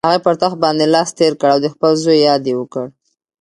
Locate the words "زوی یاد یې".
2.03-2.53